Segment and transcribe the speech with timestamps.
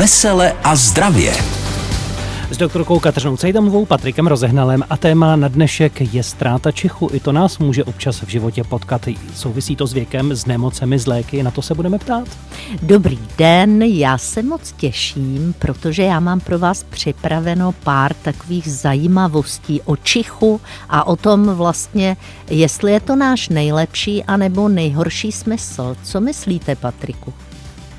[0.00, 1.34] Vesele a zdravě.
[2.50, 7.08] S doktorkou Kateřinou Cejdamovou, Patrikem Rozehnalem a téma na dnešek je ztráta čichu.
[7.12, 9.08] I to nás může občas v životě potkat.
[9.34, 12.28] Souvisí to s věkem, s nemocemi, s léky, na to se budeme ptát.
[12.82, 19.80] Dobrý den, já se moc těším, protože já mám pro vás připraveno pár takových zajímavostí
[19.82, 22.16] o čichu a o tom vlastně,
[22.50, 25.96] jestli je to náš nejlepší anebo nejhorší smysl.
[26.02, 27.34] Co myslíte, Patriku?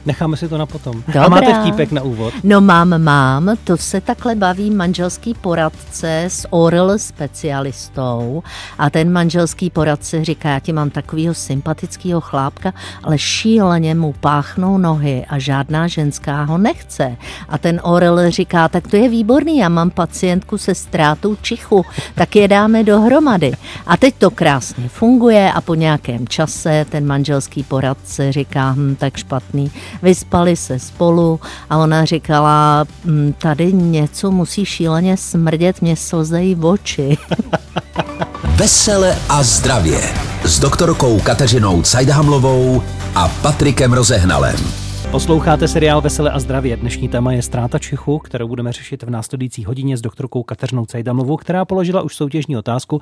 [0.05, 1.03] Necháme si to na potom.
[1.07, 1.25] Dobrá.
[1.25, 2.33] A máte vtípek na úvod?
[2.43, 3.57] No mám, mám.
[3.63, 8.43] To se takhle baví manželský poradce s oral specialistou
[8.77, 12.73] a ten manželský poradce říká, já ti mám takového sympatického chlápka,
[13.03, 17.17] ale šíleně mu páchnou nohy a žádná ženská ho nechce.
[17.49, 22.35] A ten oral říká, tak to je výborný, já mám pacientku se ztrátou čichu, tak
[22.35, 23.51] je dáme dohromady.
[23.87, 29.17] A teď to krásně funguje a po nějakém čase ten manželský poradce říká, hm, tak
[29.17, 36.55] špatný, vyspali se spolu a ona říkala, "Mm, tady něco musí šíleně smrdět, mě slzejí
[36.55, 37.17] oči.
[38.55, 39.99] Vesele a zdravě.
[40.43, 42.83] S doktorkou Kateřinou Cajdhamlovou
[43.15, 44.90] a Patrikem Rozehnalem.
[45.11, 46.77] Posloucháte seriál Vesele a zdravě.
[46.77, 51.37] Dnešní téma je ztráta čichu, kterou budeme řešit v následující hodině s doktorkou Kateřinou Cajdamovou,
[51.37, 53.01] která položila už soutěžní otázku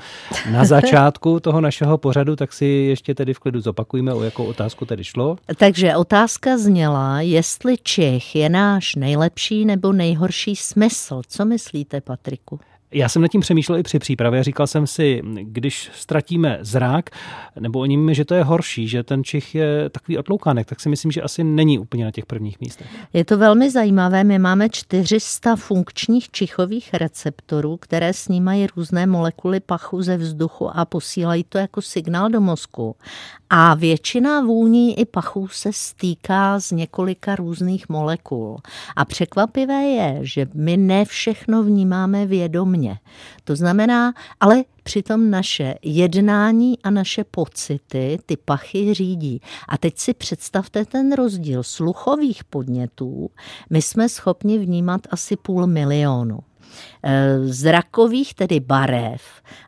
[0.51, 4.85] na začátku toho našeho pořadu, tak si ještě tedy v klidu zopakujeme, o jakou otázku
[4.85, 5.37] tedy šlo.
[5.57, 11.21] Takže otázka zněla, jestli Čech je náš nejlepší nebo nejhorší smysl.
[11.27, 12.59] Co myslíte, Patriku?
[12.91, 14.43] Já jsem nad tím přemýšlel i při přípravě.
[14.43, 17.09] Říkal jsem si, když ztratíme zrak,
[17.59, 20.89] nebo o ním, že to je horší, že ten čich je takový otloukánek, tak si
[20.89, 22.87] myslím, že asi není úplně na těch prvních místech.
[23.13, 24.23] Je to velmi zajímavé.
[24.23, 31.45] My máme 400 funkčních čichových receptorů, které snímají různé molekuly pachu ze vzduchu a posílají
[31.49, 32.95] to jako signál do mozku.
[33.49, 38.57] A většina vůní i pachů se stýká z několika různých molekul.
[38.95, 42.25] A překvapivé je, že my ne všechno vnímáme
[42.79, 42.99] vědomně.
[43.43, 49.41] To znamená, ale přitom naše jednání a naše pocity ty pachy řídí.
[49.67, 53.29] A teď si představte ten rozdíl sluchových podnětů.
[53.69, 56.39] My jsme schopni vnímat asi půl milionu
[57.45, 59.21] zrakových, tedy barev,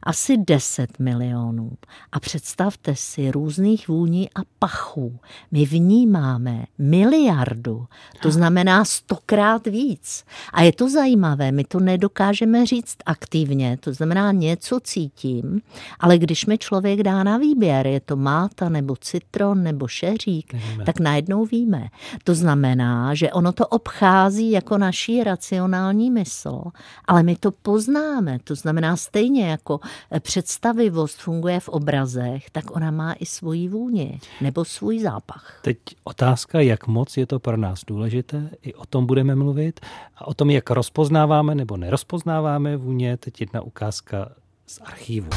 [0.03, 1.71] asi 10 milionů.
[2.11, 5.19] A představte si různých vůní a pachů.
[5.51, 7.85] My vnímáme miliardu,
[8.21, 10.23] to znamená stokrát víc.
[10.53, 15.61] A je to zajímavé, my to nedokážeme říct aktivně, to znamená něco cítím,
[15.99, 20.85] ale když mi člověk dá na výběr, je to máta nebo citron nebo šeřík, Nevíme.
[20.85, 21.87] tak najednou víme.
[22.23, 26.61] To znamená, že ono to obchází jako naší racionální mysl,
[27.05, 28.39] ale my to poznáme.
[28.43, 29.79] To znamená stejně jako
[30.19, 35.59] představivost funguje v obrazech, tak ona má i svoji vůni nebo svůj zápach.
[35.61, 39.79] Teď otázka, jak moc je to pro nás důležité, i o tom budeme mluvit
[40.15, 44.29] a o tom, jak rozpoznáváme nebo nerozpoznáváme vůně, teď jedna ukázka
[44.71, 45.27] z archívu.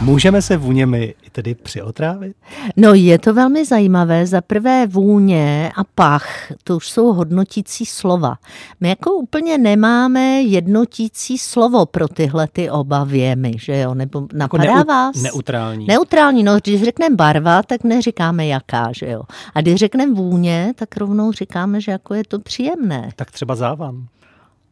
[0.00, 2.36] Můžeme se vůněmi tedy přiotrávit?
[2.76, 4.26] No je to velmi zajímavé.
[4.26, 8.34] Za prvé vůně a pach, to už jsou hodnotící slova.
[8.80, 13.94] My jako úplně nemáme jednotící slovo pro tyhle ty oba věmy, že jo?
[13.94, 15.22] Nebo napadá jako neu, vás?
[15.22, 15.86] Neutrální.
[15.86, 19.22] Neutrální, no když řekneme barva, tak neříkáme jaká, že jo?
[19.54, 23.10] A když řekneme vůně, tak rovnou říkáme, že jako je to příjemné.
[23.16, 24.06] Tak třeba závan.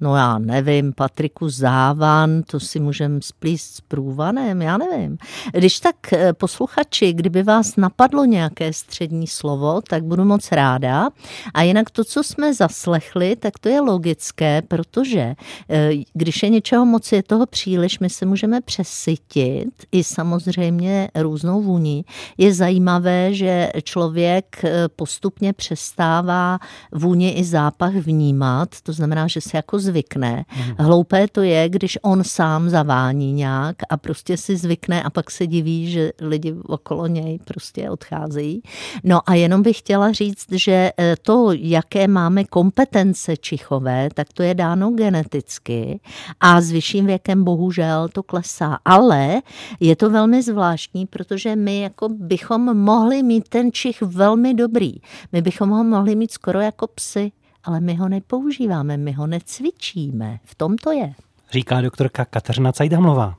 [0.03, 5.19] No já nevím, Patriku Závan, to si můžeme splíst s průvanem, já nevím.
[5.53, 11.09] Když tak eh, posluchači, kdyby vás napadlo nějaké střední slovo, tak budu moc ráda.
[11.55, 15.35] A jinak to, co jsme zaslechli, tak to je logické, protože
[15.71, 21.63] eh, když je něčeho moc, je toho příliš, my se můžeme přesytit i samozřejmě různou
[21.63, 22.05] vůni.
[22.39, 26.59] Je zajímavé, že člověk eh, postupně přestává
[26.93, 30.45] vůni i zápach vnímat, to znamená, že se jako zvykne.
[30.49, 30.75] Hmm.
[30.79, 35.47] Hloupé to je, když on sám zavání nějak a prostě si zvykne a pak se
[35.47, 38.63] diví, že lidi okolo něj prostě odcházejí.
[39.05, 44.43] No a jenom bych chtěla říct, že eh, to, jaké máme kompetence čichové, tak to
[44.43, 46.01] je dáno geneticky
[46.41, 48.79] a s vyšším věkem bohužel to klesá.
[48.85, 49.43] Ale
[49.81, 54.93] je to velmi zvláštní, protože my jako bychom mohli mít ten čich velmi dobrý.
[55.33, 57.33] My bychom ho mohli mít skoro jako psy
[57.65, 60.39] ale my ho nepoužíváme, my ho necvičíme.
[60.45, 61.13] V tom to je.
[61.53, 63.35] Říká doktorka Kateřina Cajdhamlová.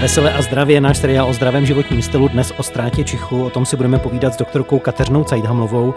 [0.00, 3.66] Veselé a zdravě, náš seriál o zdravém životním stylu, dnes o ztrátě čichu, o tom
[3.66, 5.94] si budeme povídat s doktorkou Kateřinou Cajdhamlovou.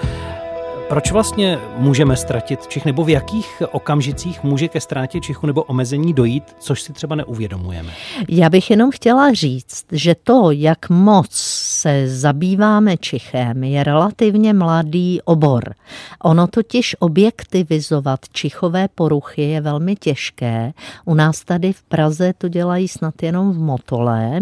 [0.89, 6.13] Proč vlastně můžeme ztratit čich, nebo v jakých okamžicích může ke ztrátě čichu nebo omezení
[6.13, 7.93] dojít, což si třeba neuvědomujeme?
[8.29, 11.29] Já bych jenom chtěla říct, že to, jak moc
[11.79, 15.73] se zabýváme čichem, je relativně mladý obor.
[16.23, 20.73] Ono totiž objektivizovat čichové poruchy je velmi těžké.
[21.05, 24.39] U nás tady v Praze to dělají snad jenom v Motole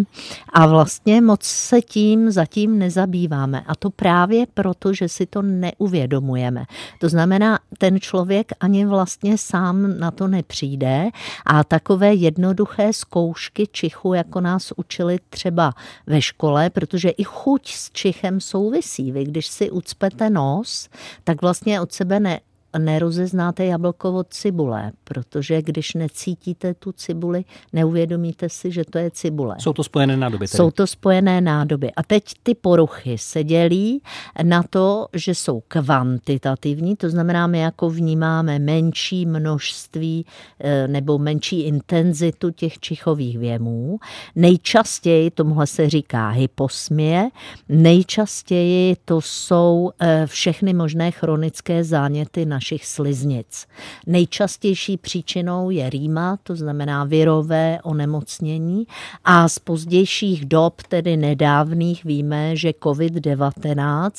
[0.54, 3.62] a vlastně moc se tím zatím nezabýváme.
[3.68, 6.66] A to právě proto, že si to neuvědomujeme.
[7.00, 11.10] To znamená, ten člověk ani vlastně sám na to nepřijde
[11.46, 15.74] a takové jednoduché zkoušky čichu, jako nás učili třeba
[16.08, 19.12] ve škole, protože i chuť s čichem souvisí.
[19.12, 20.90] Vy když si ucpete nos,
[21.24, 22.40] tak vlastně od sebe ne,
[22.78, 29.56] nerozeznáte jablko od cibule, protože když necítíte tu cibuli, neuvědomíte si, že to je cibule.
[29.60, 30.48] Jsou to spojené nádoby.
[30.48, 30.58] Tedy.
[30.58, 31.92] Jsou to spojené nádoby.
[31.92, 34.02] A teď ty poruchy se dělí
[34.44, 40.26] na to, že jsou kvantitativní, to znamená, my jako vnímáme menší množství
[40.60, 44.00] eh, nebo menší intenzitu těch čichových věmů.
[44.36, 47.30] Nejčastěji, tomuhle se říká hyposmie,
[47.70, 53.68] nejčastěji to jsou eh, všechny možné chronické záněty naší našich sliznic.
[54.06, 58.88] Nejčastější příčinou je rýma, to znamená virové onemocnění
[59.24, 64.12] a z pozdějších dob, tedy nedávných, víme, že COVID-19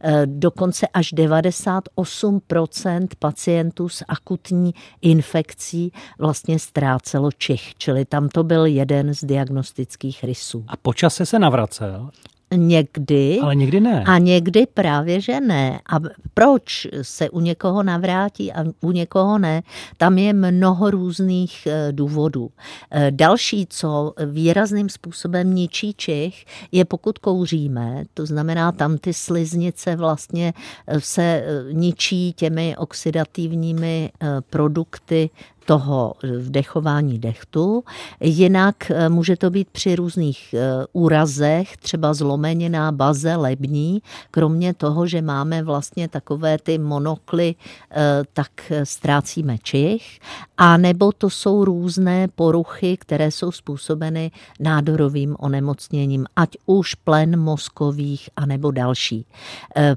[0.00, 8.66] eh, dokonce až 98% pacientů s akutní infekcí vlastně ztrácelo čich, čili tam to byl
[8.66, 10.64] jeden z diagnostických rysů.
[10.68, 12.10] A počase se navracel?
[12.56, 13.38] Někdy.
[13.42, 14.04] Ale někdy ne.
[14.06, 15.80] A někdy právě, že ne.
[15.92, 15.96] A
[16.34, 19.62] proč se u někoho navrátí a u někoho ne?
[19.96, 22.50] Tam je mnoho různých eh, důvodů.
[22.90, 29.96] Eh, další, co výrazným způsobem ničí čich, je pokud kouříme, to znamená tam ty sliznice
[29.96, 30.54] vlastně
[30.86, 34.10] eh, se ničí těmi oxidativními
[34.50, 35.30] produkty
[35.66, 37.84] toho vdechování dechtu.
[38.20, 45.06] Jinak eh, může to být při různých eh, úrazech, třeba zlomenina baze lební, kromě toho,
[45.06, 47.54] že máme vlastně takové ty monokly,
[47.90, 47.96] eh,
[48.32, 48.50] tak
[48.84, 50.20] ztrácíme čich.
[50.58, 54.30] A nebo to jsou různé poruchy, které jsou způsobeny
[54.60, 59.26] nádorovým onemocněním, ať už plen mozkových, anebo další.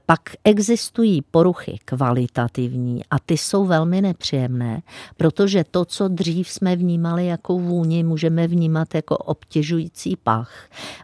[0.06, 4.82] Pak existují poruchy kvalitativní a ty jsou velmi nepříjemné,
[5.18, 10.52] protože že to, co dřív jsme vnímali jako vůni, můžeme vnímat jako obtěžující pach.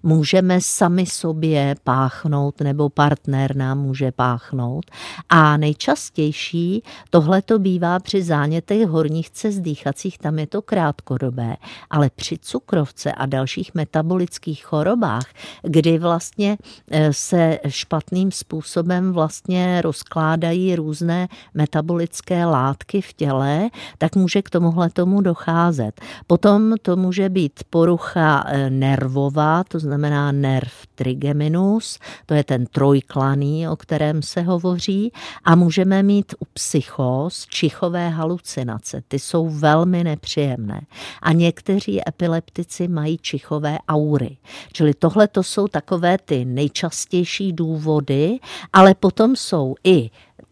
[0.03, 4.85] Můžeme sami sobě páchnout, nebo partner nám může páchnout.
[5.29, 11.55] A nejčastější tohle to bývá při zánětech horních cest dýchacích, tam je to krátkodobé,
[11.89, 15.25] ale při cukrovce a dalších metabolických chorobách,
[15.63, 16.57] kdy vlastně
[16.91, 24.89] eh, se špatným způsobem vlastně rozkládají různé metabolické látky v těle, tak může k tomuhle
[24.89, 26.01] tomu docházet.
[26.27, 33.67] Potom to může být porucha e, nervová, to znamená nerv trigeminus, to je ten trojklaný,
[33.67, 35.11] o kterém se hovoří,
[35.43, 39.03] a můžeme mít u psychos čichové halucinace.
[39.07, 40.81] Ty jsou velmi nepříjemné.
[41.21, 44.37] A někteří epileptici mají čichové aury.
[44.73, 48.39] Čili tohle to jsou takové ty nejčastější důvody,
[48.73, 50.09] ale potom jsou i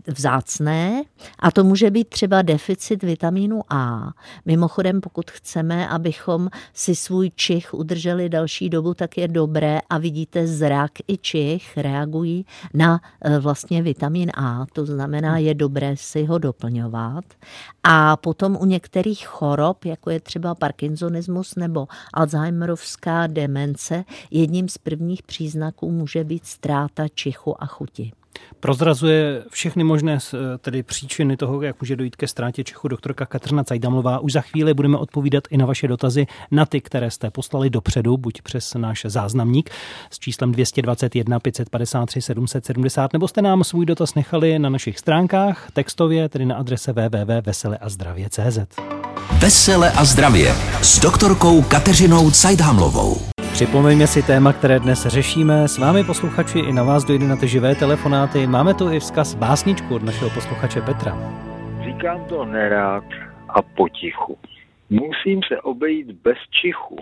[0.10, 1.04] vzácné
[1.40, 4.12] a to může být třeba deficit vitamínu A.
[4.46, 10.48] Mimochodem, pokud chceme, abychom si svůj čich udrželi další dobu, tak je dobré a vidíte,
[10.48, 14.66] zrak i čich reagují na e, vlastně vitamin A.
[14.74, 17.26] To znamená, je dobré si ho doplňovat.
[17.84, 25.24] A potom u některých chorob, jako je třeba parkinsonismus nebo Alzheimerovská demence, jedním z prvních
[25.24, 28.12] příznaků může být ztráta čichu a chuti.
[28.60, 30.20] Prozrazuje všechny možné
[30.62, 34.20] tedy příčiny toho, jak může dojít ke ztrátě Čechu doktorka Katrina Cajdamlová.
[34.20, 38.18] Už za chvíli budeme odpovídat i na vaše dotazy, na ty, které jste poslali dopředu,
[38.18, 39.70] buď přes náš záznamník
[40.12, 46.30] s číslem 221 553 770, nebo jste nám svůj dotaz nechali na našich stránkách textově,
[46.30, 48.60] tedy na adrese www.veseleazdravě.cz.
[49.40, 53.39] Vesele a zdravě s doktorkou Kateřinou Cajdhamlovou.
[53.60, 55.68] Připomeňme si téma, které dnes řešíme.
[55.68, 58.48] S vámi posluchači i na vás dojde na ty živé telefonáty.
[58.48, 61.18] Máme tu i vzkaz básničku od našeho posluchače Petra.
[61.84, 63.04] Říkám to nerád
[63.50, 64.38] a potichu.
[64.90, 66.98] Musím se obejít bez čichu.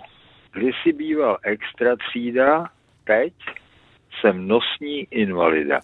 [0.52, 2.66] Kdysi býval extra třída,
[3.04, 3.32] teď
[4.20, 5.80] jsem nosní invalida.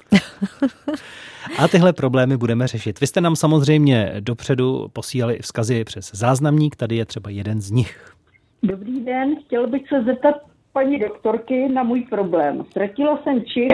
[1.59, 3.00] a tyhle problémy budeme řešit.
[3.00, 8.14] Vy jste nám samozřejmě dopředu posílali vzkazy přes záznamník, tady je třeba jeden z nich.
[8.62, 12.64] Dobrý den, chtěl bych se zeptat paní doktorky na můj problém.
[12.71, 13.69] Ztratila jsem čich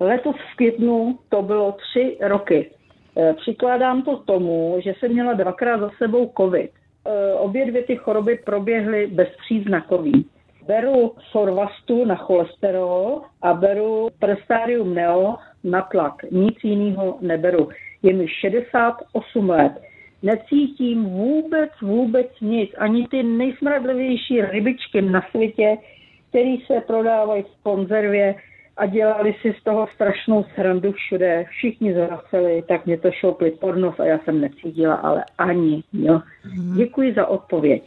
[0.00, 2.70] letos v květnu, to bylo tři roky.
[3.16, 6.70] E, přikládám to tomu, že jsem měla dvakrát za sebou covid.
[6.70, 10.26] E, obě dvě ty choroby proběhly bezpříznakový.
[10.66, 16.14] Beru Sorvastu na cholesterol a beru Prestarium Neo na tlak.
[16.30, 17.68] Nic jiného neberu.
[18.02, 19.72] Je mi 68 let.
[20.22, 22.70] Necítím vůbec, vůbec nic.
[22.78, 25.76] Ani ty nejsmradlivější rybičky na světě,
[26.28, 28.34] které se prodávají v konzervě,
[28.78, 31.44] a dělali si z toho strašnou srandu všude.
[31.50, 35.82] Všichni zvraceli, tak mě to šoupli pod nos a já jsem necítila, ale ani.
[35.92, 36.20] Jo.
[36.44, 36.76] Mhm.
[36.76, 37.82] Děkuji za odpověď.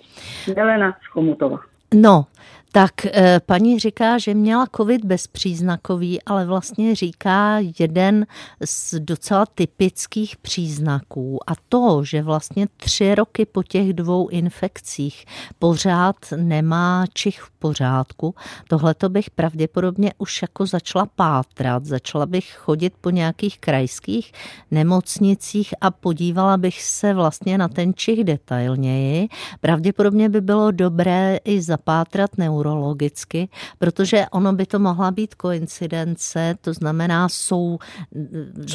[0.58, 1.60] Helena Schomutova.
[1.94, 2.26] No,
[2.72, 8.26] tak eh, paní říká, že měla covid bezpříznakový, ale vlastně říká jeden
[8.66, 15.26] z docela typických příznaků a to, že vlastně tři roky po těch dvou infekcích
[15.60, 18.36] pořád nemá čich v pořádku,
[18.68, 24.32] tohle to bych pravděpodobně už jako začala pátrat, začala bych chodit po nějakých krajských
[24.72, 29.28] nemocnicích a podívala bych se vlastně na ten čich detailněji.
[29.62, 33.50] Pravděpodobně by bylo dobré i zapátrat neuro neurologicky,
[33.80, 37.80] protože ono by to mohla být koincidence, to znamená jsou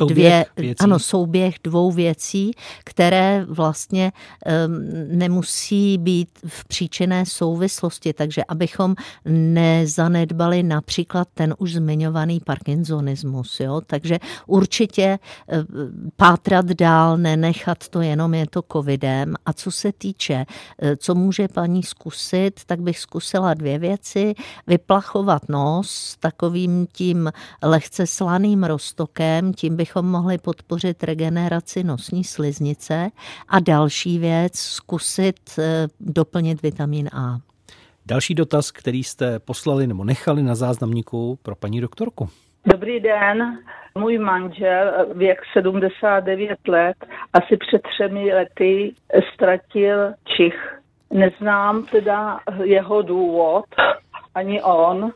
[0.08, 0.78] dvě, věcí.
[0.80, 2.50] ano, souběh dvou věcí,
[2.84, 12.40] které vlastně um, nemusí být v příčinné souvislosti, takže abychom nezanedbali například ten už zmiňovaný
[12.40, 13.80] parkinsonismus, jo?
[13.86, 20.46] takže určitě um, pátrat dál, nenechat to jenom je to covidem a co se týče,
[20.82, 24.34] eh, co může paní zkusit, tak bych zkusila dvě věci,
[24.66, 33.10] vyplachovat nos takovým tím lehce slaným roztokem, tím bychom mohli podpořit regeneraci nosní sliznice
[33.48, 37.38] a další věc, zkusit eh, doplnit vitamin A.
[38.06, 42.28] Další dotaz, který jste poslali nebo nechali na záznamníku pro paní doktorku.
[42.66, 43.58] Dobrý den,
[43.94, 46.96] můj manžel, věk 79 let,
[47.32, 48.94] asi před třemi lety
[49.34, 50.78] ztratil čich.
[51.10, 53.64] Neznám teda jeho důvod,
[54.34, 55.12] ani on,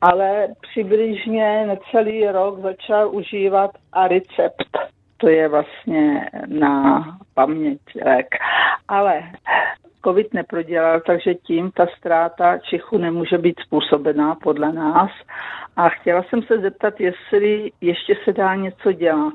[0.00, 4.78] ale přibližně necelý rok začal užívat Aricept.
[5.16, 7.04] To je vlastně na
[7.34, 8.34] paměť lék.
[8.88, 9.22] Ale
[10.04, 15.10] covid neprodělal, takže tím ta ztráta Čechu nemůže být způsobená podle nás.
[15.76, 19.34] A chtěla jsem se zeptat, jestli ještě se dá něco dělat.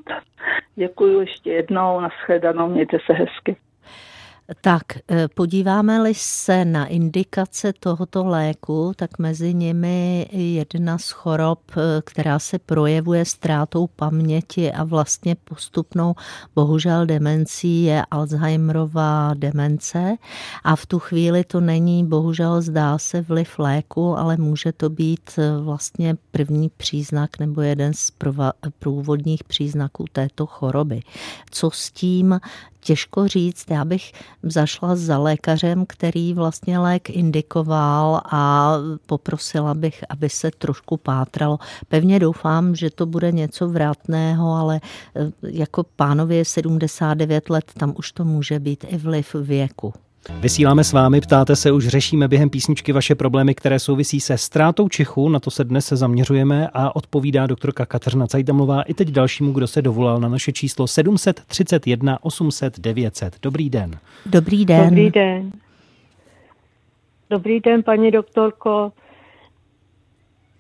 [0.75, 3.55] Děkuji ještě jednou, nashledanou, mějte se hezky.
[4.62, 12.01] Tak eh, podíváme-li se na indikace tohoto léku, tak mezi nimi jedna z chorob, eh,
[12.05, 16.15] která se projevuje ztrátou paměti a vlastně postupnou
[16.55, 20.15] bohužel demencí je Alzheimerová demence
[20.63, 25.31] a v tu chvíli to není bohužel zdá se vliv léku, ale může to být
[25.38, 28.12] eh, vlastně první příznak nebo jeden z
[28.79, 31.01] průvodních příznaků této choroby.
[31.51, 32.39] Co s tím
[32.83, 33.65] těžko říct.
[33.72, 34.12] Já bych
[34.43, 38.73] zašla za lékařem, který vlastně lék indikoval a
[39.05, 41.59] poprosila bych, aby se trošku pátralo.
[41.88, 44.81] Pevně doufám, že to bude něco vrátného, ale
[45.15, 49.93] eh, jako pánově 79 let, tam už to může být i vliv věku.
[50.30, 54.89] Vysíláme s vámi, ptáte se, už řešíme během písničky vaše problémy, které souvisí se ztrátou
[54.89, 59.51] čichu, na to se dnes se zaměřujeme a odpovídá doktorka Kateřina Cajdamlová i teď dalšímu,
[59.51, 63.38] kdo se dovolal na naše číslo 731 800 900.
[63.42, 63.92] Dobrý den.
[64.25, 64.89] Dobrý den.
[64.89, 65.51] Dobrý den.
[67.30, 68.92] Dobrý den, paní doktorko.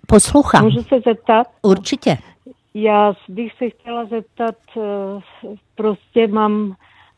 [0.07, 0.63] Poslouchám.
[0.63, 1.47] Můžu se zeptat?
[1.61, 2.17] Určitě.
[2.73, 6.75] Já bych se chtěla zeptat, eh, prostě mám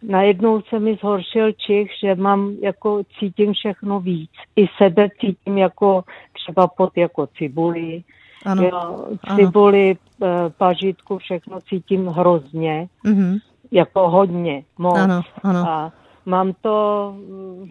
[0.07, 4.31] najednou se mi zhoršil čich, že mám jako cítím všechno víc.
[4.55, 8.03] I sebe cítím jako třeba pod jako cibuli.
[8.45, 10.49] Ano, jo, cibuli, ano.
[10.57, 12.87] pažitku, všechno cítím hrozně.
[13.05, 13.39] Mm-hmm.
[13.71, 14.97] Jako hodně, moc.
[14.97, 15.69] Ano, ano.
[15.69, 15.91] A
[16.25, 17.69] mám to mm,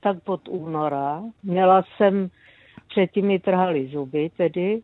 [0.00, 1.22] tak pod února.
[1.42, 2.28] Měla jsem,
[2.88, 4.80] předtím mi trhali zuby tedy,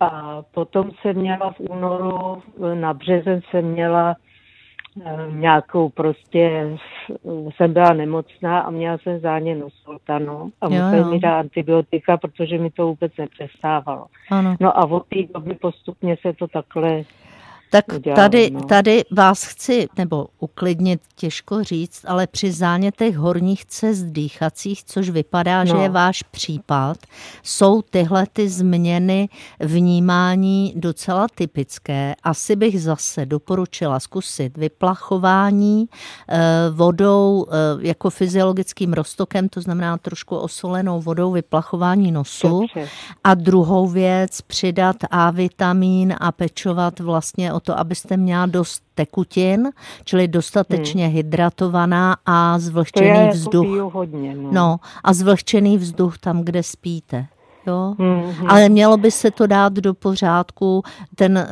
[0.00, 2.42] a potom jsem měla v únoru,
[2.74, 4.31] na březen jsem měla Eh,
[5.28, 6.76] nějakou prostě,
[7.56, 12.70] jsem byla nemocná a měla jsem záněnu sultanu a musel mi dát antibiotika, protože mi
[12.70, 14.06] to vůbec nepřestávalo.
[14.30, 14.56] Ano.
[14.60, 17.02] No a od té doby postupně se to takhle
[17.72, 18.60] tak tady, no.
[18.60, 25.64] tady vás chci, nebo uklidnit, těžko říct, ale při zánětech horních cest dýchacích, což vypadá,
[25.64, 25.66] no.
[25.66, 26.96] že je váš případ,
[27.42, 29.28] jsou tyhle ty změny
[29.60, 32.14] vnímání docela typické.
[32.22, 35.88] Asi bych zase doporučila zkusit vyplachování
[36.28, 37.56] eh, vodou eh,
[37.88, 42.66] jako fyziologickým roztokem, to znamená trošku osolenou vodou vyplachování nosu.
[43.24, 49.68] A druhou věc přidat A vitamín a pečovat vlastně o to, abyste měla dost tekutin,
[50.04, 51.14] čili dostatečně hmm.
[51.14, 53.66] hydratovaná a zvlhčený to vzduch.
[53.76, 54.48] Jako hodně, no.
[54.52, 54.76] no.
[55.04, 57.26] a zvlhčený vzduch tam, kde spíte.
[57.66, 57.94] Jo?
[57.98, 58.46] Mm-hmm.
[58.48, 60.82] Ale mělo by se to dát do pořádku.
[61.14, 61.48] Ten, eh,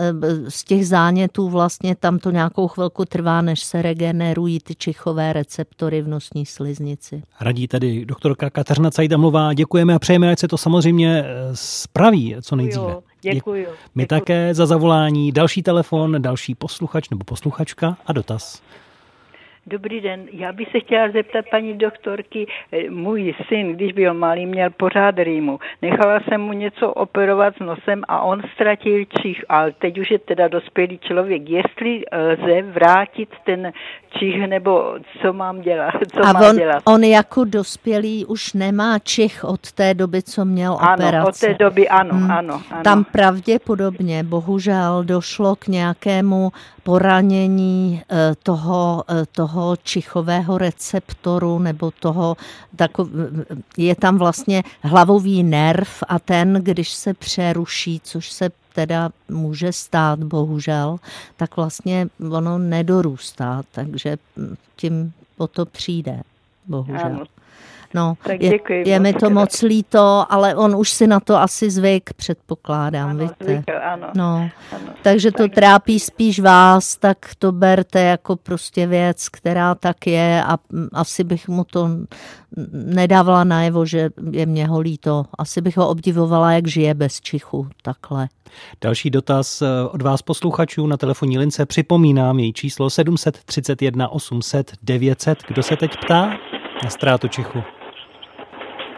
[0.50, 6.02] z těch zánětů vlastně tam to nějakou chvilku trvá, než se regenerují ty čichové receptory
[6.02, 7.22] v nosní sliznici.
[7.40, 9.54] Radí tady doktorka Kateřina Cajdamlová.
[9.54, 13.09] Děkujeme a přejeme, ať se to samozřejmě eh, spraví co nejdříve.
[13.22, 13.68] Děkuji.
[13.94, 15.32] My také za zavolání.
[15.32, 18.62] Další telefon, další posluchač nebo posluchačka a dotaz.
[19.66, 24.46] Dobrý den, já bych se chtěla zeptat paní doktorky, eh, můj syn, když byl malý,
[24.46, 25.58] měl pořád rýmu.
[25.82, 30.18] Nechala jsem mu něco operovat s nosem a on ztratil čich, ale teď už je
[30.18, 31.48] teda dospělý člověk.
[31.50, 33.72] Jestli lze vrátit ten
[34.18, 35.94] čich, nebo co mám dělat?
[36.14, 36.82] Co A mám on, dělat?
[36.84, 41.28] on jako dospělý už nemá čich od té doby, co měl ano, operaci.
[41.28, 42.30] od té doby ano, Hmm.
[42.30, 42.82] ano, ano.
[42.82, 46.50] Tam pravděpodobně, bohužel, došlo k nějakému
[46.82, 49.14] poranění eh, toho, eh,
[49.50, 52.37] toho čichového receptoru nebo toho,
[52.76, 53.09] tako,
[53.76, 60.19] je tam vlastně hlavový nerv a ten, když se přeruší, což se teda může stát,
[60.25, 60.97] bohužel,
[61.37, 64.16] tak vlastně ono nedorůstá, takže
[64.76, 66.21] tím o to přijde,
[66.66, 67.07] bohužel.
[67.07, 67.25] Ano.
[67.94, 71.20] No, Tak je, děkuji je moc mi to moc líto, ale on už si na
[71.20, 73.44] to asi zvyk, předpokládám, Ano, víte.
[73.44, 74.06] zvykl, ano.
[74.16, 74.92] No, ano.
[75.02, 80.59] takže to trápí spíš vás, tak to berte jako prostě věc, která tak je a
[80.92, 81.88] asi bych mu to
[82.73, 85.25] nedávala najevo, že je mě ho líto.
[85.38, 88.28] Asi bych ho obdivovala, jak žije bez čichu, takhle.
[88.80, 91.66] Další dotaz eh, od vás posluchačů na telefonní lince.
[91.66, 95.38] Připomínám její číslo 731 800 900.
[95.49, 96.30] Kdo se teď ptá?
[96.85, 97.62] Na ztrátu čichu.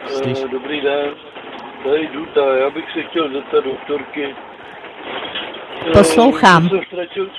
[0.06, 0.38] Slyš?
[0.44, 1.10] Eh, Dobrý den,
[1.84, 4.34] tady Duta, já bych se chtěl zeptat doktorky.
[5.86, 6.68] Eh, Poslouchám.
[6.68, 7.30] jsem ztratil...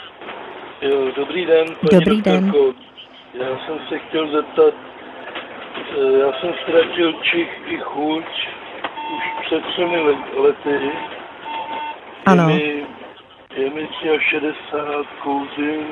[0.82, 2.46] Jo, dobrý den, paní Dobrý den.
[2.46, 2.80] doktorko.
[3.34, 4.74] Já jsem se chtěl zeptat,
[5.78, 8.26] eh, já jsem ztratil čich i chuť
[9.18, 10.92] už před třemi le- lety.
[12.26, 12.50] Ano.
[12.50, 12.86] Je mi,
[13.56, 13.88] je mi
[14.20, 15.88] 60, kouřím.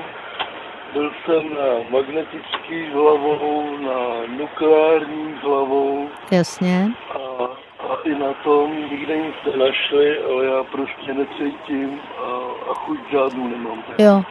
[0.93, 6.09] Byl jsem na magnetický hlavou, na nukleární hlavou.
[6.31, 6.91] Jasně.
[7.09, 7.43] A,
[7.89, 12.29] a i na tom nikde nic nenašli, ale já prostě necítím a,
[12.71, 13.83] a chuť žádnou nemám.
[13.97, 14.23] Jo.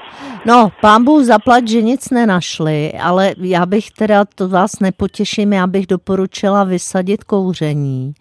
[0.44, 5.66] No, pán Bůh zaplať, že nic nenašli, ale já bych teda, to vás nepotěším, já
[5.66, 8.14] bych doporučila vysadit kouření,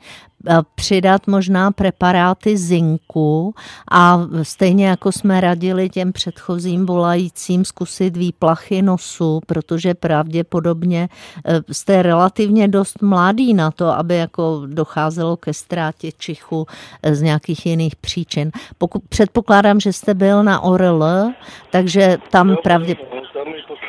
[0.75, 3.53] přidat možná preparáty zinku
[3.91, 11.09] a stejně jako jsme radili těm předchozím volajícím zkusit výplachy nosu, protože pravděpodobně
[11.45, 16.67] eh, jste relativně dost mladý na to, aby jako docházelo ke ztrátě čichu
[17.03, 18.51] eh, z nějakých jiných příčin.
[18.77, 21.03] Pokud předpokládám, že jste byl na ORL,
[21.71, 22.95] takže tam pravdě...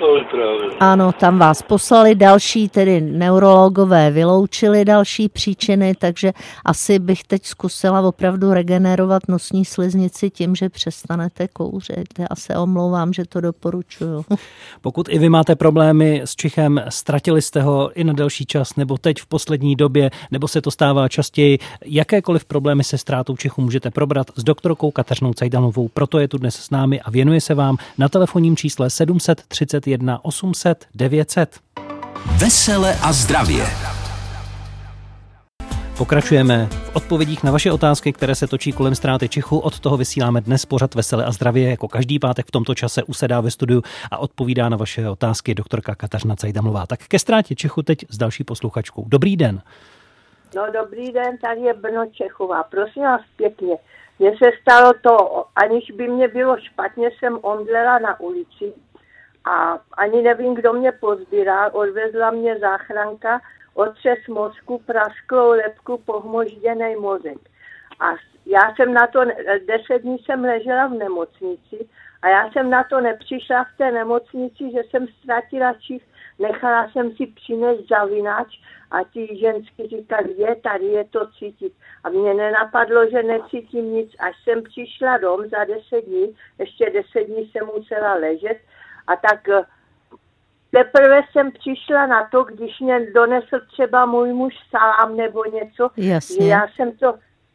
[0.00, 0.76] Poslali právě.
[0.80, 6.32] Ano, tam vás poslali další, tedy neurologové vyloučili další příčiny, takže
[6.64, 12.18] asi bych teď zkusila opravdu regenerovat nosní sliznici tím, že přestanete kouřit.
[12.18, 14.24] Já se omlouvám, že to doporučuju.
[14.80, 18.98] Pokud i vy máte problémy s čichem, ztratili jste ho i na delší čas, nebo
[18.98, 23.90] teď v poslední době, nebo se to stává častěji, jakékoliv problémy se ztrátou čichu můžete
[23.90, 25.88] probrat s doktorkou Kateřinou Cajdanovou.
[25.88, 29.89] Proto je tu dnes s námi a věnuje se vám na telefonním čísle 731
[30.22, 31.60] 800 900.
[32.38, 33.66] Vesele a zdravě.
[35.98, 39.58] Pokračujeme v odpovědích na vaše otázky, které se točí kolem ztráty čichu.
[39.58, 41.70] Od toho vysíláme dnes pořad Vesele a zdravě.
[41.70, 45.94] Jako každý pátek v tomto čase usedá ve studiu a odpovídá na vaše otázky doktorka
[45.94, 46.86] Kateřina Cajdamlová.
[46.86, 49.04] Tak ke ztrátě čichu teď s další posluchačkou.
[49.08, 49.62] Dobrý den.
[50.56, 52.62] No dobrý den, tady je Brno Čechová.
[52.62, 53.76] Prosím vás pěkně,
[54.18, 58.72] mně se stalo to, aniž by mě bylo špatně, jsem omdlela na ulici
[59.44, 63.40] a ani nevím, kdo mě pozbíral, odvezla mě záchranka,
[63.74, 67.38] otřes mozku, prasklou lepku, pohmožděný mozek.
[68.00, 68.14] A
[68.46, 69.20] já jsem na to,
[69.66, 71.88] deset dní jsem ležela v nemocnici
[72.22, 76.02] a já jsem na to nepřišla v té nemocnici, že jsem ztratila čich,
[76.38, 78.58] nechala jsem si přinést zavinač
[78.90, 81.72] a ti žensky říkali, je, tady je to cítit.
[82.04, 87.24] A mně nenapadlo, že necítím nic, až jsem přišla dom za deset dní, ještě deset
[87.24, 88.58] dní jsem musela ležet
[89.12, 89.62] a tak eh,
[90.70, 96.52] teprve jsem přišla na to, když mě donesl třeba můj muž salám nebo něco, Jasně.
[96.52, 97.14] já jsem to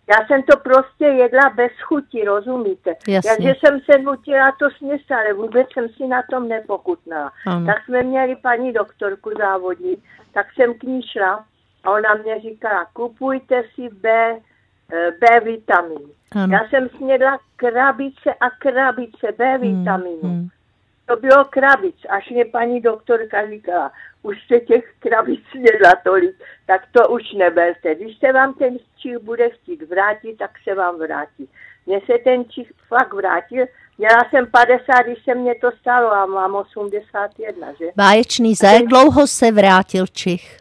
[0.10, 2.94] já jsem to prostě jedla bez chuti, rozumíte?
[3.08, 3.32] Jasně.
[3.32, 7.32] Takže jsem se nutila to sněst, ale vůbec jsem si na tom nepokutnala.
[7.48, 7.66] Ano.
[7.66, 9.98] Tak jsme měli paní doktorku závodní,
[10.34, 11.46] tak jsem k ní šla
[11.84, 14.10] a ona mě říkala, kupujte si B,
[14.94, 16.02] eh, B vitamin.
[16.36, 16.54] Ano.
[16.54, 20.20] Já jsem snědla krabice a krabice B vitaminu.
[20.22, 20.48] Hmm,
[21.16, 23.92] to bylo krabic, až mě paní doktorka říkala,
[24.24, 27.96] už jste těch krabic nedla tolik, tak to už neberte.
[27.96, 31.50] Když se vám ten čich bude chtít vrátit, tak se vám vrátí.
[31.86, 33.66] Mně se ten čich fakt vrátil,
[33.98, 37.86] Měla jsem 50, když se mě to stalo a mám 81, že?
[37.96, 40.58] Báječný, za jak dlouho se vrátil Čich?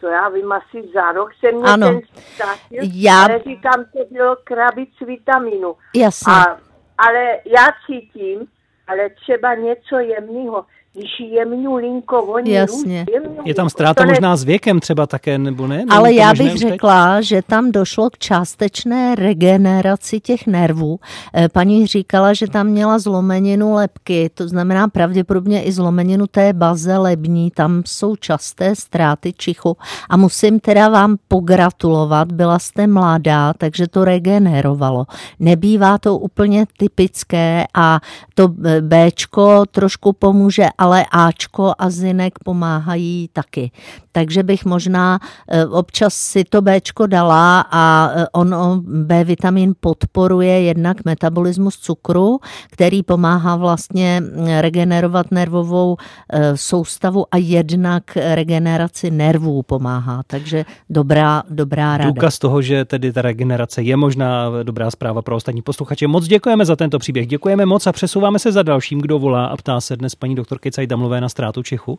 [0.00, 1.86] To já vím, asi za rok se mě Ano.
[1.86, 2.00] ten
[2.38, 5.76] vrátil, Já- ale říkám, to bylo krabic vitaminu.
[5.94, 6.32] Jasně.
[6.32, 6.60] A,
[6.98, 8.46] ale já cítím,
[8.86, 10.66] ale třeba něco jemného,
[10.96, 13.06] když jemňu linko voní Jasně.
[13.14, 15.76] jemňu Je tam ztráta ne- možná s věkem třeba také, nebo ne?
[15.76, 16.56] Není Ale já bych teď?
[16.60, 20.98] řekla, že tam došlo k částečné regeneraci těch nervů.
[21.34, 26.96] Eh, Paní říkala, že tam měla zlomeninu lepky, to znamená pravděpodobně i zlomeninu té baze
[26.98, 27.50] lební.
[27.50, 29.76] Tam jsou časté ztráty čichu.
[30.10, 35.04] A musím teda vám pogratulovat, byla jste mladá, takže to regenerovalo.
[35.40, 38.00] Nebývá to úplně typické a
[38.34, 43.70] to eh, Bčko trošku pomůže, ale Ačko a Zinek pomáhají taky.
[44.14, 50.62] Takže bych možná eh, občas si to Bčko dala a eh, ono B vitamin podporuje
[50.62, 52.38] jednak metabolismus cukru,
[52.70, 55.96] který pomáhá vlastně mm, regenerovat nervovou
[56.32, 60.22] eh, soustavu a jednak regeneraci nervů pomáhá.
[60.26, 62.10] Takže dobrá, dobrá rada.
[62.10, 66.06] Důkaz toho, že tedy ta regenerace je možná dobrá zpráva pro ostatní posluchače.
[66.06, 67.26] Moc děkujeme za tento příběh.
[67.26, 70.70] Děkujeme moc a přesouváme se za dalším, kdo volá a ptá se dnes paní doktorky
[70.70, 71.98] Cajdamlové na ztrátu Čechu.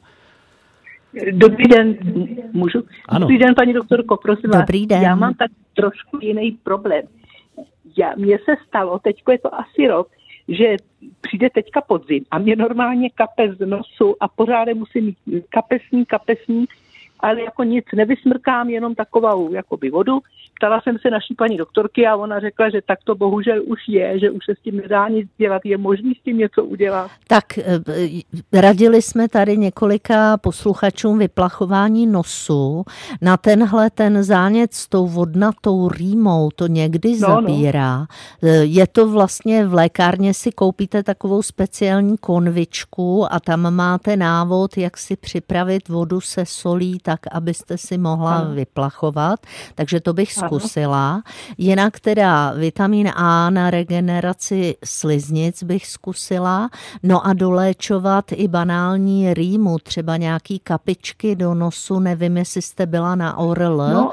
[1.32, 1.98] Dobrý den,
[2.54, 2.84] můžu?
[3.10, 3.20] Ano.
[3.20, 4.62] Dobrý den, paní doktorko, prosím vás.
[4.62, 5.02] Dobrý den.
[5.02, 7.04] Já mám tak trošku jiný problém.
[7.98, 10.08] Já, mně se stalo, teďko je to asi rok,
[10.48, 10.76] že
[11.22, 16.66] přijde teďka podzim a mě normálně kape z nosu a pořád musím mít kapesní, kapesní,
[17.20, 20.20] ale jako nic nevysmrkám, jenom takovou jakoby vodu.
[20.60, 24.20] Ptala jsem se naší paní doktorky a ona řekla, že tak to bohužel už je,
[24.20, 27.12] že už se s tím nedá nic dělat, je možný s tím něco udělat.
[27.28, 27.64] Tak eh,
[28.54, 32.84] radili jsme tady několika posluchačům vyplachování nosu.
[33.22, 37.36] Na tenhle ten zánět s tou vodnatou rýmou to někdy No, no.
[37.36, 38.06] zabírá.
[38.44, 44.78] Eh, Je to vlastně v lékárně si koupíte takovou speciální konvičku a tam máte návod,
[44.78, 48.54] jak si připravit vodu se solí tak, abyste si mohla Ano.
[48.54, 49.40] vyplachovat.
[49.76, 50.45] Takže to bych.
[50.48, 51.22] Zkusila.
[51.58, 56.70] Jinak teda vitamin A na regeneraci sliznic bych zkusila.
[57.04, 63.16] No a doléčovat i banální rýmu, třeba nějaký kapičky do nosu, nevím, jestli jste byla
[63.16, 63.78] na ORL.
[63.78, 64.12] No,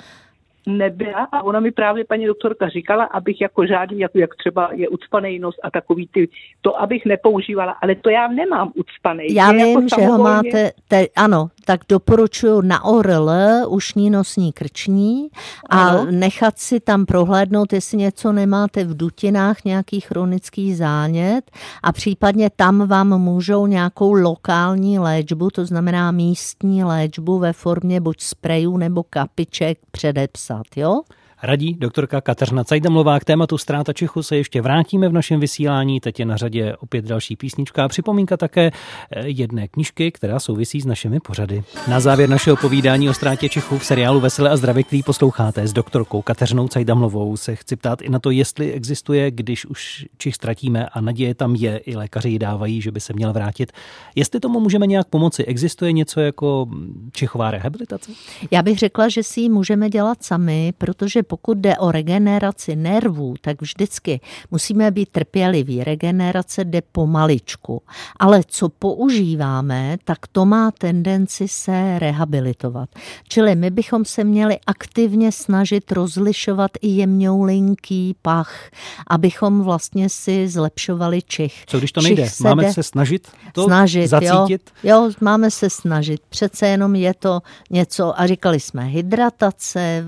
[0.67, 4.89] nebyla a ona mi právě paní doktorka říkala, abych jako žádný, jako jak třeba je
[4.89, 6.29] ucpaný nos a takový ty,
[6.61, 9.35] to abych nepoužívala, ale to já nemám ucpaný.
[9.35, 13.31] Já jako vím, že ho máte, te, ano, tak doporučuji na ORL
[13.69, 15.29] ušní nosní krční
[15.71, 16.07] a Ano.
[16.11, 21.51] nechat si tam prohlédnout, jestli něco nemáte v dutinách, nějaký chronický zánět
[21.83, 28.21] a případně tam vám můžou nějakou lokální léčbu, to znamená místní léčbu ve formě buď
[28.21, 31.05] sprejů nebo kapiček předepsat, jo?
[31.45, 36.01] Radí doktorka Kateřina Cajdamlová k tématu ztráta Čechu se ještě vrátíme v našem vysílání.
[36.01, 38.71] Teď je na řadě opět další písnička a připomínka také
[39.11, 41.63] eh, jedné knižky, která souvisí s našimi pořady.
[41.89, 45.73] Na závěr našeho povídání o ztrátě Čechů v seriálu Veselé a zdravě, který posloucháte s
[45.73, 50.87] doktorkou Kateřinou Cajdamlovou, se chci ptát i na to, jestli existuje, když už Čich ztratíme
[50.87, 53.73] a naděje tam je, i lékaři ji dávají, že by se měl vrátit.
[54.15, 58.13] Jestli tomu můžeme nějak pomoci, existuje něco jako mm, Čechová rehabilitace?
[58.51, 63.35] Já bych řekla, že si ji můžeme dělat sami, protože pokud jde o regeneraci nervů,
[63.41, 65.85] tak vždycky musíme být trpěliví.
[65.85, 67.83] Regenerace jde pomaličku.
[68.17, 72.89] Ale co používáme, tak to má tendenci se rehabilitovat.
[73.29, 78.71] Čili my bychom se měli aktivně snažit rozlišovat i jemňoulinký pach,
[79.07, 81.65] abychom vlastně si zlepšovali čich.
[81.67, 82.31] Co když to Čich nejde?
[82.31, 84.71] se Máme jde- se snažit to snažit, zacítit?
[84.85, 86.21] Jo, jo, máme se snažit.
[86.29, 87.41] Přece jenom je to
[87.71, 90.05] něco, a říkali jsme, hydratace,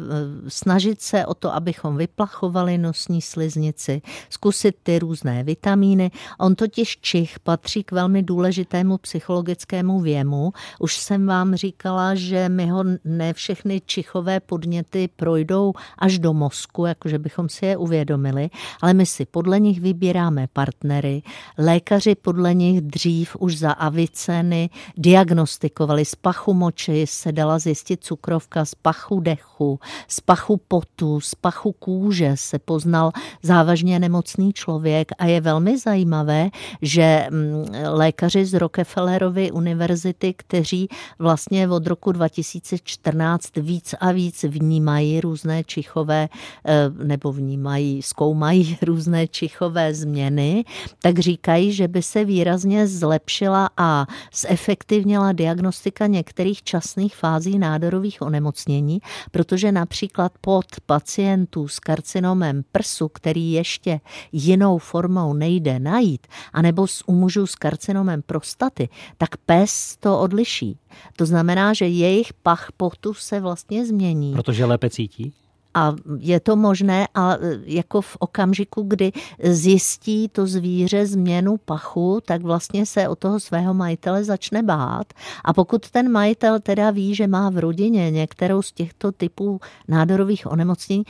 [0.48, 6.10] snažit se o to, abychom vyplachovali nosní sliznici, zkusit ty různé vitamíny.
[6.38, 10.52] On totiž čich patří k velmi důležitému psychologickému věmu.
[10.78, 16.86] Už jsem vám říkala, že my ho ne všechny čichové podněty projdou až do mozku,
[16.86, 18.50] jakože bychom si je uvědomili,
[18.82, 21.22] ale my si podle nich vybíráme partnery.
[21.58, 28.64] Lékaři podle nich dřív už za aviceny diagnostikovali z pachu moči, se dala zjistit cukrovka
[28.64, 33.12] z pachu dechu, z pachu potu, potu, z pachu kůže se poznal
[33.42, 36.50] závažně nemocný člověk a je velmi zajímavé,
[36.82, 40.88] že mm, lékaři z Rockefellerovy univerzity, kteří
[41.18, 46.28] vlastně od roku 2014 víc a víc vnímají různé čichové,
[46.66, 50.64] eh, nebo vnímají, zkoumají různé čichové změny,
[51.02, 58.98] tak říkají, že by se výrazně zlepšila a zefektivnila diagnostika některých časných fází nádorových onemocnění,
[59.30, 64.00] protože například pod pacientů s karcinomem prsu, který ještě
[64.32, 70.78] jinou formou nejde najít, anebo u mužů s karcinomem prostaty, tak pes to odliší.
[71.16, 74.32] To znamená, že jejich pach potu se vlastně změní.
[74.32, 75.32] Protože lépe cítí?
[75.74, 82.20] A je to možné a e, jako v okamžiku, kdy zjistí to zvíře změnu pachu,
[82.24, 85.12] tak vlastně se o toho svého majitele začne bát.
[85.44, 90.46] A pokud ten majitel teda ví, že má v rodině některou z těchto typů nádorových
[90.46, 91.04] onemocnění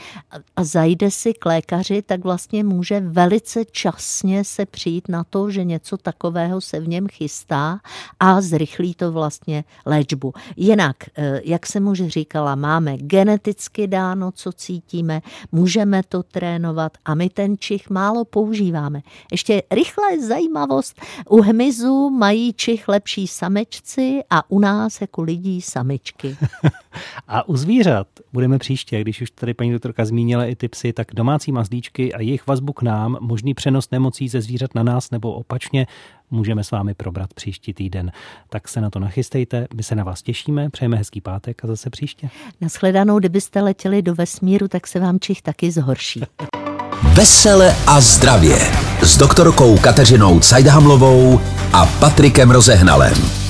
[0.55, 5.63] a zajde si k lékaři, tak vlastně může velice časně se přijít na to, že
[5.63, 7.79] něco takového se v něm chystá
[8.19, 10.33] a zrychlí to vlastně léčbu.
[10.57, 17.15] Jinak, e, jak jsem už říkala, máme geneticky dáno, co cítíme, můžeme to trénovat a
[17.15, 19.01] my ten čich málo používáme.
[19.31, 26.37] Ještě rychle zajímavost, u hmyzu mají čich lepší samečci a u nás jako lidí samičky.
[27.27, 31.07] a u zvířat budeme příště, když už tady paní doktorka zmínila i ty psy, tak
[31.13, 35.33] domácí mazlíčky a jejich vazbu k nám, možný přenos nemocí ze zvířat na nás nebo
[35.33, 35.87] opačně,
[36.31, 38.11] můžeme s vámi probrat příští týden.
[38.49, 41.89] Tak se na to nachystejte, my se na vás těšíme, přejeme hezký pátek a zase
[41.89, 42.29] příště.
[42.61, 46.21] Naschledanou, kdybyste letěli do vesmíru, tak se vám čich taky zhorší.
[47.13, 48.57] Vesele a zdravě
[49.01, 51.41] s doktorkou Kateřinou Cajdhamlovou
[51.73, 53.44] a Patrikem Rozehnalem.